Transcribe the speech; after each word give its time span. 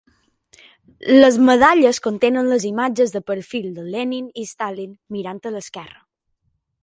Les 1.15 1.35
medalles 1.49 1.99
contenen 2.07 2.49
les 2.53 2.65
imatges 2.71 3.13
de 3.17 3.23
perfil 3.29 3.69
de 3.77 3.85
Lenin 3.95 4.33
i 4.45 4.49
Stalin, 4.53 4.95
mirant 5.17 5.43
a 5.51 5.55
l'esquerra. 5.57 6.01